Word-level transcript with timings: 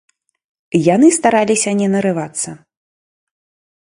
Яны 0.95 1.07
стараліся 1.17 1.71
не 1.81 1.87
нарывацца. 1.97 2.49